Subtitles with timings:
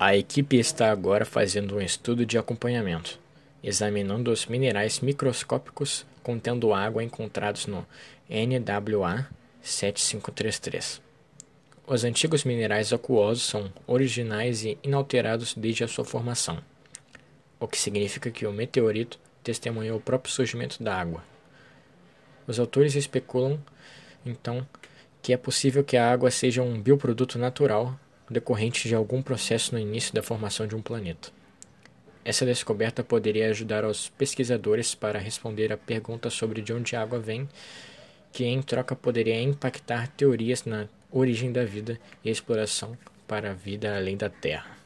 [0.00, 3.18] A equipe está agora fazendo um estudo de acompanhamento,
[3.64, 7.84] examinando os minerais microscópicos contendo água encontrados no
[8.30, 9.26] NWA
[9.60, 11.02] 7533.
[11.84, 16.62] Os antigos minerais aquosos são originais e inalterados desde a sua formação,
[17.58, 21.24] o que significa que o meteorito testemunhou o próprio surgimento da água.
[22.46, 23.58] Os autores especulam,
[24.24, 24.64] então,
[25.20, 27.98] que é possível que a água seja um bioproduto natural
[28.32, 31.30] decorrente de algum processo no início da formação de um planeta.
[32.24, 37.18] Essa descoberta poderia ajudar os pesquisadores para responder a pergunta sobre de onde a água
[37.18, 37.48] vem,
[38.32, 43.96] que em troca poderia impactar teorias na origem da vida e exploração para a vida
[43.96, 44.77] além da Terra.